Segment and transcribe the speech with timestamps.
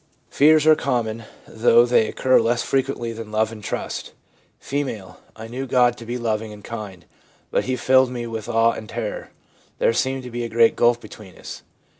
[0.31, 4.13] Fears are common, though they occur less frequently than love and trust.
[4.59, 4.73] F.'
[5.35, 7.05] I knew God to be loving and kind,
[7.51, 9.29] but He filled me with awe and terror;
[9.77, 11.61] there seemed to be a great gulf between us.'